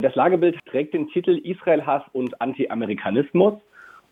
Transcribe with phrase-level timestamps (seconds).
[0.00, 3.54] Das Lagebild trägt den Titel Israel-Hass und Anti-Amerikanismus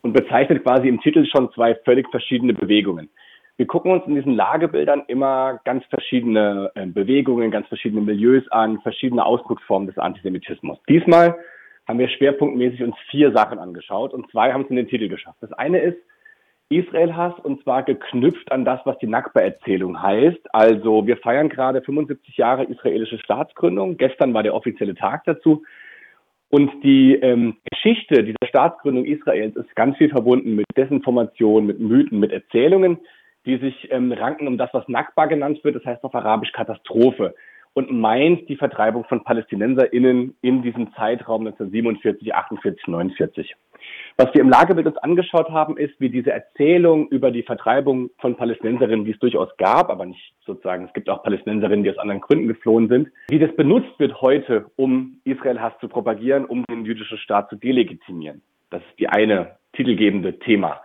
[0.02, 3.08] und bezeichnet quasi im Titel schon zwei völlig verschiedene Bewegungen.
[3.56, 8.80] Wir gucken uns in diesen Lagebildern immer ganz verschiedene äh, Bewegungen, ganz verschiedene Milieus an,
[8.80, 10.76] verschiedene Ausdrucksformen des Antisemitismus.
[10.88, 11.36] Diesmal
[11.86, 15.38] haben wir schwerpunktmäßig uns vier Sachen angeschaut und zwei haben es in den Titel geschafft.
[15.40, 15.98] Das eine ist
[16.68, 20.52] Israel-Hass und zwar geknüpft an das, was die Nakba-Erzählung heißt.
[20.52, 23.96] Also wir feiern gerade 75 Jahre israelische Staatsgründung.
[23.96, 25.64] Gestern war der offizielle Tag dazu.
[26.48, 32.20] Und die ähm, Geschichte dieser Staatsgründung Israels ist ganz viel verbunden mit Desinformation, mit Mythen,
[32.20, 32.98] mit Erzählungen,
[33.46, 37.34] die sich ähm, ranken um das, was Nakba genannt wird, das heißt auf Arabisch Katastrophe
[37.76, 43.54] und meint die Vertreibung von PalästinenserInnen in diesem Zeitraum 1947, 48, 49.
[44.16, 48.34] Was wir im Lagebild uns angeschaut haben, ist, wie diese Erzählung über die Vertreibung von
[48.34, 52.22] Palästinenserinnen, die es durchaus gab, aber nicht sozusagen, es gibt auch Palästinenserinnen, die aus anderen
[52.22, 57.18] Gründen geflohen sind, wie das benutzt wird heute, um Israel-Hass zu propagieren, um den jüdischen
[57.18, 58.40] Staat zu delegitimieren.
[58.70, 60.80] Das ist die eine titelgebende Thema.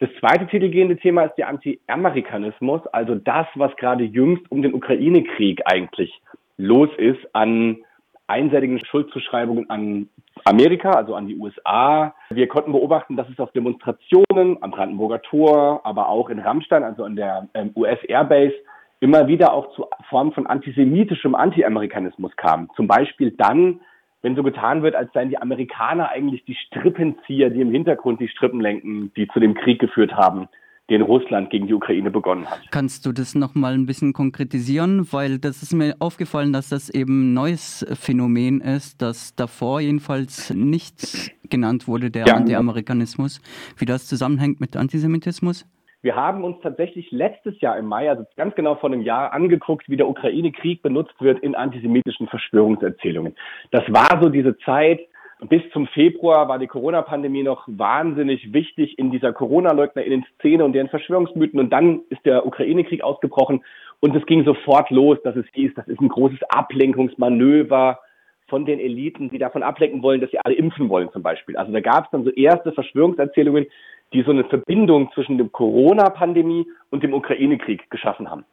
[0.00, 5.62] Das zweite titelgebende Thema ist der Anti-Amerikanismus, also das, was gerade jüngst um den Ukraine-Krieg
[5.64, 6.12] eigentlich
[6.58, 7.78] los ist an
[8.26, 10.08] einseitigen Schuldzuschreibungen an
[10.44, 12.14] Amerika, also an die USA.
[12.30, 17.04] Wir konnten beobachten, dass es auf Demonstrationen am Brandenburger Tor, aber auch in Rammstein, also
[17.04, 18.54] an der ähm, US Airbase,
[19.00, 22.68] immer wieder auch zu Formen von antisemitischem Anti-Amerikanismus kam.
[22.76, 23.80] Zum Beispiel dann,
[24.22, 28.28] wenn so getan wird, als seien die Amerikaner eigentlich die Strippenzieher, die im Hintergrund die
[28.28, 30.48] Strippen lenken, die zu dem Krieg geführt haben,
[30.90, 32.60] den Russland gegen die Ukraine begonnen hat.
[32.70, 35.06] Kannst du das nochmal ein bisschen konkretisieren?
[35.12, 40.50] Weil das ist mir aufgefallen, dass das eben ein neues Phänomen ist, das davor jedenfalls
[40.54, 42.34] nicht genannt wurde, der ja.
[42.34, 43.40] Anti-Amerikanismus.
[43.76, 45.66] Wie das zusammenhängt mit Antisemitismus?
[46.00, 49.88] Wir haben uns tatsächlich letztes Jahr im Mai, also ganz genau vor einem Jahr, angeguckt,
[49.88, 53.34] wie der Ukraine-Krieg benutzt wird in antisemitischen Verschwörungserzählungen.
[53.72, 55.00] Das war so diese Zeit,
[55.46, 61.60] bis zum Februar war die Corona-Pandemie noch wahnsinnig wichtig in dieser Corona-Leugner-Szene und deren Verschwörungsmythen.
[61.60, 63.64] Und dann ist der Ukraine-Krieg ausgebrochen
[64.00, 68.00] und es ging sofort los, dass es hieß, das ist ein großes Ablenkungsmanöver
[68.48, 71.56] von den Eliten, die davon ablenken wollen, dass sie alle impfen wollen zum Beispiel.
[71.56, 73.66] Also da gab es dann so erste Verschwörungserzählungen,
[74.12, 78.44] die so eine Verbindung zwischen der Corona-Pandemie und dem Ukraine-Krieg geschaffen haben.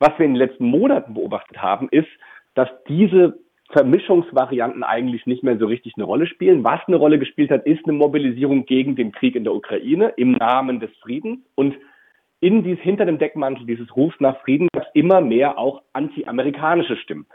[0.00, 2.08] Was wir in den letzten Monaten beobachtet haben, ist,
[2.54, 3.38] dass diese
[3.70, 6.64] Vermischungsvarianten eigentlich nicht mehr so richtig eine Rolle spielen.
[6.64, 10.32] Was eine Rolle gespielt hat, ist eine Mobilisierung gegen den Krieg in der Ukraine im
[10.32, 11.40] Namen des Friedens.
[11.54, 11.76] Und
[12.40, 16.96] in dies, hinter dem Deckmantel dieses Rufs nach Frieden gab es immer mehr auch anti-amerikanische
[16.96, 17.26] Stimmen.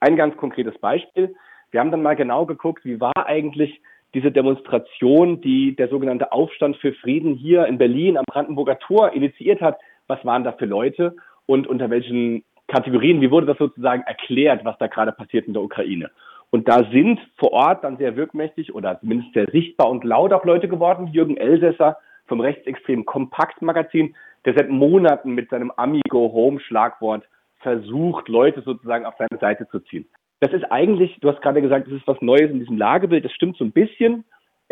[0.00, 1.34] Ein ganz konkretes Beispiel.
[1.70, 3.80] Wir haben dann mal genau geguckt, wie war eigentlich
[4.14, 9.60] diese Demonstration, die der sogenannte Aufstand für Frieden hier in Berlin am Brandenburger Tor initiiert
[9.60, 9.78] hat.
[10.06, 11.16] Was waren da für Leute
[11.46, 15.62] und unter welchen Kategorien, wie wurde das sozusagen erklärt, was da gerade passiert in der
[15.62, 16.10] Ukraine?
[16.50, 20.44] Und da sind vor Ort dann sehr wirkmächtig oder zumindest sehr sichtbar und laut auch
[20.44, 21.06] Leute geworden.
[21.06, 21.96] Jürgen Elsässer
[22.26, 24.14] vom rechtsextremen Kompakt-Magazin,
[24.44, 27.24] der seit Monaten mit seinem Amigo Home Schlagwort
[27.60, 30.06] versucht, Leute sozusagen auf seine Seite zu ziehen.
[30.40, 33.24] Das ist eigentlich, du hast gerade gesagt, das ist was Neues in diesem Lagebild.
[33.24, 34.24] Das stimmt so ein bisschen.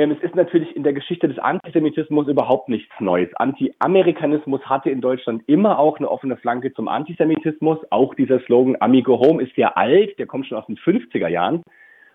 [0.08, 3.28] Es ist natürlich in der Geschichte des Antisemitismus überhaupt nichts Neues.
[3.34, 7.78] Anti-Amerikanismus hatte in Deutschland immer auch eine offene Flanke zum Antisemitismus.
[7.90, 11.62] Auch dieser Slogan Amigo Home ist sehr alt, der kommt schon aus den 50er Jahren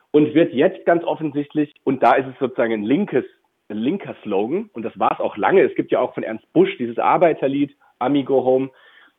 [0.09, 3.25] und wird jetzt ganz offensichtlich, und da ist es sozusagen ein linkes,
[3.69, 6.51] ein linker Slogan, und das war es auch lange, es gibt ja auch von Ernst
[6.53, 8.71] Busch dieses Arbeiterlied Amigo Home,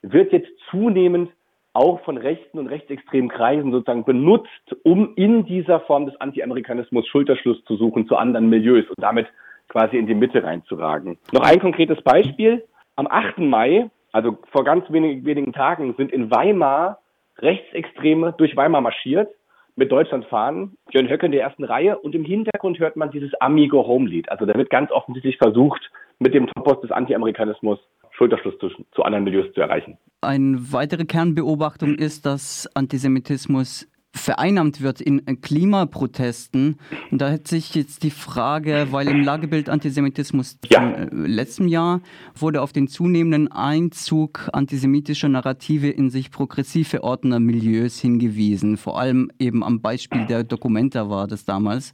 [0.03, 1.31] wird jetzt zunehmend
[1.77, 7.63] auch von rechten und rechtsextremen Kreisen sozusagen benutzt, um in dieser Form des Anti-Amerikanismus Schulterschluss
[7.65, 9.27] zu suchen zu anderen Milieus und damit
[9.69, 11.19] quasi in die Mitte reinzuragen.
[11.33, 12.65] Noch ein konkretes Beispiel.
[12.97, 13.39] Am 8.
[13.39, 16.99] Mai, also vor ganz wenig, wenigen Tagen, sind in Weimar
[17.39, 19.29] Rechtsextreme durch Weimar marschiert
[19.77, 23.35] mit Deutschland fahren, Jörn Höcke in der ersten Reihe und im Hintergrund hört man dieses
[23.41, 24.31] Amigo Home Lied.
[24.31, 27.79] Also da wird ganz offensichtlich versucht, mit dem Topos des Anti-Amerikanismus
[28.16, 29.99] Schulterschluss zu, zu anderen Milieus zu erreichen.
[30.21, 36.78] Eine weitere Kernbeobachtung ist, dass Antisemitismus vereinnahmt wird in Klimaprotesten.
[37.10, 40.80] Und da hätte sich jetzt die Frage, weil im Lagebild Antisemitismus ja.
[40.80, 42.01] von äh, letztem Jahr
[42.34, 48.78] wurde auf den zunehmenden Einzug antisemitischer Narrative in sich progressiv verordneter Milieus hingewiesen.
[48.78, 51.92] Vor allem eben am Beispiel der Dokumenta war das damals.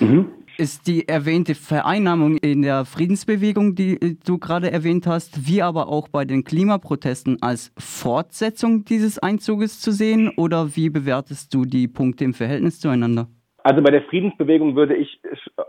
[0.00, 0.28] Mhm
[0.58, 5.88] ist die erwähnte Vereinnahmung in der Friedensbewegung, die äh, du gerade erwähnt hast, wie aber
[5.88, 10.32] auch bei den Klimaprotesten als Fortsetzung dieses Einzuges zu sehen?
[10.36, 13.28] Oder wie bewertest du die Punkte im Verhältnis zueinander?
[13.64, 15.20] Also bei der Friedensbewegung würde ich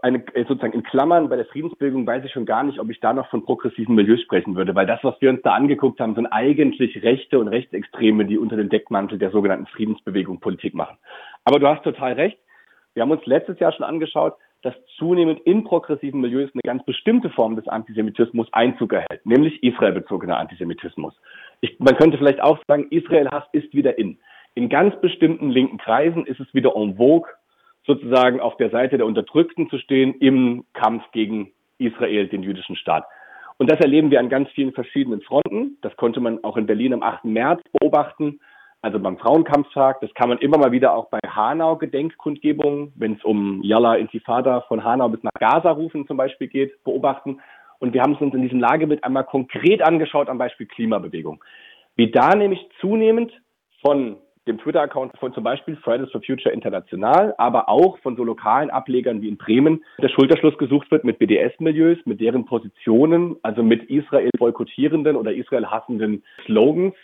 [0.01, 3.13] eine, sozusagen in Klammern, bei der Friedensbewegung weiß ich schon gar nicht, ob ich da
[3.13, 6.25] noch von progressiven Milieus sprechen würde, weil das, was wir uns da angeguckt haben, sind
[6.27, 10.97] eigentlich Rechte und Rechtsextreme, die unter dem Deckmantel der sogenannten Friedensbewegung Politik machen.
[11.44, 12.39] Aber du hast total recht.
[12.95, 17.30] Wir haben uns letztes Jahr schon angeschaut, dass zunehmend in progressiven Milieus eine ganz bestimmte
[17.30, 21.13] Form des Antisemitismus Einzug erhält, nämlich israelbezogener Antisemitismus.
[21.62, 24.18] Ich, man könnte vielleicht auch sagen, Israel-Hass ist wieder in.
[24.56, 27.30] In ganz bestimmten linken Kreisen ist es wieder en vogue,
[27.86, 33.04] sozusagen auf der Seite der Unterdrückten zu stehen im Kampf gegen Israel, den jüdischen Staat.
[33.57, 35.77] Und das erleben wir an ganz vielen verschiedenen Fronten.
[35.81, 37.25] Das konnte man auch in Berlin am 8.
[37.25, 38.39] März beobachten,
[38.83, 40.01] also beim Frauenkampftag.
[40.01, 44.83] Das kann man immer mal wieder auch bei Hanau-Gedenkkundgebungen, wenn es um Yalla Intifada von
[44.83, 47.39] Hanau bis nach Gaza rufen zum Beispiel geht, beobachten.
[47.80, 51.44] Und wir haben es uns in diesem Lagebild einmal konkret angeschaut am Beispiel Klimabewegung.
[51.95, 53.31] Wie da nämlich zunehmend
[53.81, 58.69] von dem Twitter-Account von zum Beispiel Fridays for Future International, aber auch von so lokalen
[58.69, 63.89] Ablegern wie in Bremen der Schulterschluss gesucht wird mit BDS-Milieus, mit deren Positionen, also mit
[63.89, 66.95] Israel boykottierenden oder Israel hassenden Slogans,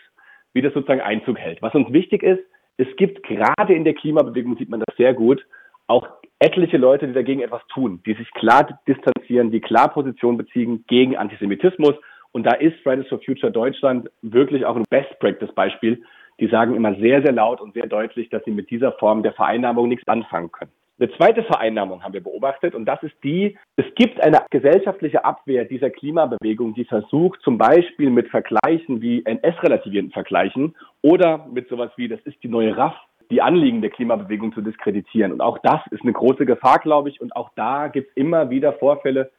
[0.53, 1.61] wie das sozusagen Einzug hält.
[1.61, 2.41] Was uns wichtig ist,
[2.77, 5.45] es gibt gerade in der Klimabewegung, sieht man das sehr gut,
[5.87, 6.07] auch
[6.39, 11.17] etliche Leute, die dagegen etwas tun, die sich klar distanzieren, die klar Position beziehen gegen
[11.17, 11.95] Antisemitismus.
[12.31, 16.01] Und da ist Fridays for Future Deutschland wirklich auch ein Best-Practice-Beispiel,
[16.39, 19.33] die sagen immer sehr, sehr laut und sehr deutlich, dass sie mit dieser Form der
[19.33, 20.71] Vereinnahmung nichts anfangen können.
[20.99, 25.63] Eine zweite Vereinnahmung haben wir beobachtet und das ist die, es gibt eine gesellschaftliche Abwehr
[25.63, 32.09] dieser Klimabewegung, die versucht zum Beispiel mit Vergleichen wie NS-relativierenden Vergleichen oder mit sowas wie,
[32.09, 32.95] das ist die neue RAF,
[33.31, 35.31] die Anliegen der Klimabewegung zu diskreditieren.
[35.31, 37.21] Und auch das ist eine große Gefahr, glaube ich.
[37.21, 39.31] Und auch da gibt es immer wieder Vorfälle,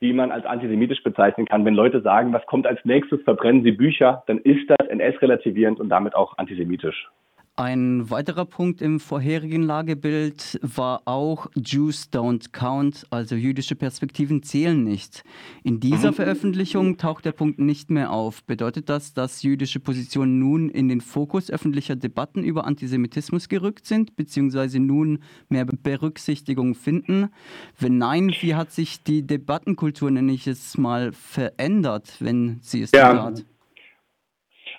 [0.00, 1.64] die man als antisemitisch bezeichnen kann.
[1.64, 5.88] Wenn Leute sagen, was kommt als nächstes, verbrennen sie Bücher, dann ist das NS-relativierend und
[5.88, 7.08] damit auch antisemitisch.
[7.58, 14.84] Ein weiterer Punkt im vorherigen Lagebild war auch Jews don't count, also jüdische Perspektiven zählen
[14.84, 15.24] nicht.
[15.64, 16.14] In dieser mhm.
[16.14, 18.44] Veröffentlichung taucht der Punkt nicht mehr auf.
[18.44, 24.14] Bedeutet das, dass jüdische Positionen nun in den Fokus öffentlicher Debatten über Antisemitismus gerückt sind,
[24.14, 25.18] beziehungsweise nun
[25.48, 27.30] mehr Berücksichtigung finden?
[27.76, 32.92] Wenn nein, wie hat sich die Debattenkultur, nenne ich es mal, verändert, wenn sie es
[32.92, 33.24] ja.
[33.24, 33.44] hat?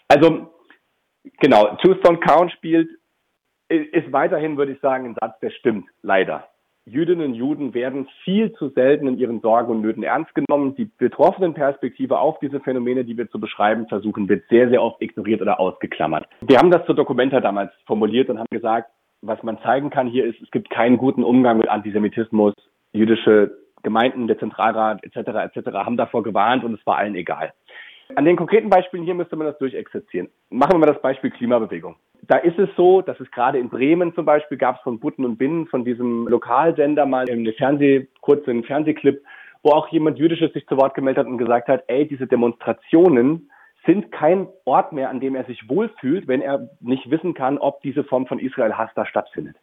[0.08, 0.59] Also
[1.40, 2.90] Genau, Two-Stone Count spielt,
[3.70, 6.48] ist weiterhin, würde ich sagen, ein Satz, der stimmt, leider.
[6.86, 10.76] Jüdinnen und Juden werden viel zu selten in ihren Sorgen und Nöten ernst genommen.
[10.76, 15.00] Die betroffenen Perspektive auf diese Phänomene, die wir zu beschreiben versuchen, wird sehr, sehr oft
[15.02, 16.28] ignoriert oder ausgeklammert.
[16.42, 18.90] Wir haben das zur Dokumenta damals formuliert und haben gesagt,
[19.22, 22.54] was man zeigen kann hier ist, es gibt keinen guten Umgang mit Antisemitismus.
[22.94, 25.56] Jüdische Gemeinden, der Zentralrat etc.
[25.56, 25.72] etc.
[25.74, 27.54] haben davor gewarnt und es war allen egal.
[28.16, 30.30] An den konkreten Beispielen hier müsste man das durchexerzieren.
[30.50, 31.96] Machen wir mal das Beispiel Klimabewegung.
[32.24, 35.26] Da ist es so, dass es gerade in Bremen zum Beispiel gab es von Butten
[35.26, 39.24] und Binnen, von diesem Lokalsender mal eine Fernseh, kurzen Fernsehclip,
[39.64, 43.50] wo auch jemand Jüdisches sich zu Wort gemeldet hat und gesagt hat, ey, diese Demonstrationen
[43.86, 47.82] sind kein Ort mehr, an dem er sich wohlfühlt, wenn er nicht wissen kann, ob
[47.82, 49.56] diese Form von Israel-Hass da stattfindet.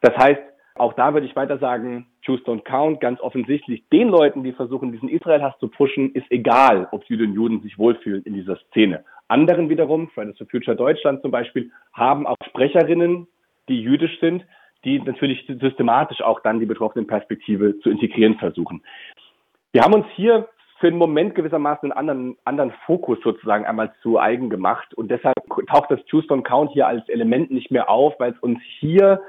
[0.00, 0.42] Das heißt,
[0.76, 4.92] auch da würde ich weiter sagen, Choose Don't Count, ganz offensichtlich den Leuten, die versuchen,
[4.92, 9.04] diesen Israel-Hass zu pushen, ist egal, ob Juden und Juden sich wohlfühlen in dieser Szene.
[9.28, 13.28] Anderen wiederum, Fridays for Future Deutschland zum Beispiel, haben auch Sprecherinnen,
[13.68, 14.44] die jüdisch sind,
[14.84, 18.82] die natürlich systematisch auch dann die betroffenen Perspektive zu integrieren versuchen.
[19.72, 20.48] Wir haben uns hier
[20.80, 25.34] für einen Moment gewissermaßen einen anderen, anderen Fokus sozusagen einmal zu eigen gemacht und deshalb
[25.68, 29.22] taucht das Choose Don't Count hier als Element nicht mehr auf, weil es uns hier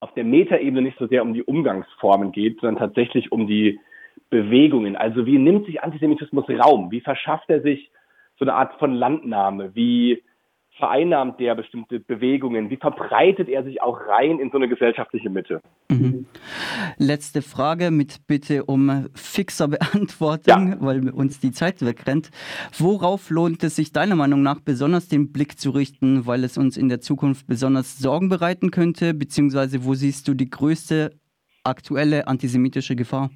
[0.00, 3.80] auf der Metaebene nicht so sehr um die Umgangsformen geht, sondern tatsächlich um die
[4.30, 4.96] Bewegungen.
[4.96, 6.90] Also wie nimmt sich Antisemitismus Raum?
[6.90, 7.90] Wie verschafft er sich
[8.38, 9.74] so eine Art von Landnahme?
[9.74, 10.22] Wie
[10.78, 12.70] vereinnahmt der bestimmte Bewegungen?
[12.70, 15.60] Wie verbreitet er sich auch rein in so eine gesellschaftliche Mitte?
[15.90, 16.26] Mhm.
[16.96, 20.76] Letzte Frage mit Bitte um fixer Beantwortung, ja.
[20.80, 22.30] weil uns die Zeit wegrennt.
[22.78, 26.76] Worauf lohnt es sich deiner Meinung nach besonders den Blick zu richten, weil es uns
[26.76, 29.14] in der Zukunft besonders Sorgen bereiten könnte?
[29.14, 31.10] Beziehungsweise wo siehst du die größte
[31.64, 33.30] aktuelle antisemitische Gefahr?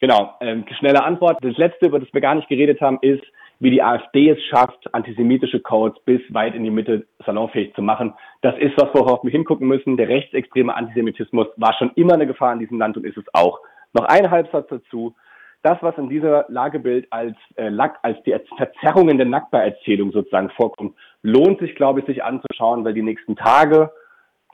[0.00, 1.38] Genau, ähm, schnelle Antwort.
[1.42, 3.22] Das letzte, über das wir gar nicht geredet haben, ist,
[3.60, 8.14] wie die AfD es schafft, antisemitische Codes bis weit in die Mitte salonfähig zu machen.
[8.40, 9.98] Das ist was, worauf wir hingucken müssen.
[9.98, 13.60] Der rechtsextreme Antisemitismus war schon immer eine Gefahr in diesem Land und ist es auch.
[13.92, 15.14] Noch ein Halbsatz dazu.
[15.62, 17.70] Das, was in dieser Lagebild als, äh,
[18.02, 23.02] als die Verzerrungen der Nackbar-Erzählung sozusagen vorkommt, lohnt sich, glaube ich, sich anzuschauen, weil die
[23.02, 23.90] nächsten Tage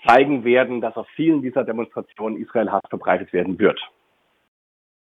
[0.04, 3.80] zeigen werden, dass auf vielen dieser Demonstrationen Israel Hass verbreitet werden wird.